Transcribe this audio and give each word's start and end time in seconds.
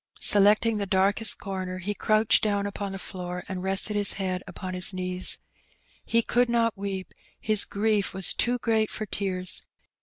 Se 0.19 0.39
lecting 0.39 0.77
the 0.79 0.87
darkest 0.87 1.37
comer, 1.37 1.77
he 1.77 1.93
crouched 1.93 2.41
down 2.41 2.65
upon 2.65 2.91
the 2.91 2.97
floor 2.97 3.43
and 3.47 3.61
rested 3.61 3.95
his 3.95 4.13
head 4.13 4.41
upon 4.47 4.73
his 4.73 4.91
knees. 4.93 5.37
He 6.03 6.23
could 6.23 6.49
not 6.49 6.75
weep, 6.75 7.13
his 7.39 7.65
grief 7.65 8.11
was 8.11 8.33
too 8.33 8.57
great 8.57 8.89
for 8.89 9.05
tears. 9.05 9.61